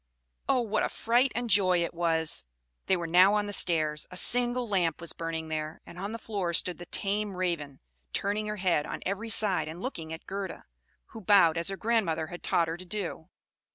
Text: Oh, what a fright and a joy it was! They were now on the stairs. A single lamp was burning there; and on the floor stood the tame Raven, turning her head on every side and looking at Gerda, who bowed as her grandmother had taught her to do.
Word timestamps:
Oh, 0.49 0.61
what 0.61 0.81
a 0.81 0.89
fright 0.89 1.31
and 1.35 1.45
a 1.45 1.47
joy 1.47 1.83
it 1.83 1.93
was! 1.93 2.43
They 2.87 2.97
were 2.97 3.05
now 3.05 3.35
on 3.35 3.45
the 3.45 3.53
stairs. 3.53 4.07
A 4.09 4.17
single 4.17 4.67
lamp 4.67 4.99
was 4.99 5.13
burning 5.13 5.49
there; 5.49 5.79
and 5.85 5.99
on 5.99 6.11
the 6.11 6.17
floor 6.17 6.53
stood 6.55 6.79
the 6.79 6.87
tame 6.87 7.37
Raven, 7.37 7.79
turning 8.11 8.47
her 8.47 8.55
head 8.57 8.87
on 8.87 9.03
every 9.05 9.29
side 9.29 9.67
and 9.67 9.79
looking 9.79 10.11
at 10.11 10.25
Gerda, 10.25 10.65
who 11.09 11.21
bowed 11.21 11.55
as 11.55 11.67
her 11.67 11.77
grandmother 11.77 12.25
had 12.33 12.41
taught 12.41 12.67
her 12.67 12.77
to 12.77 12.85
do. 12.85 13.29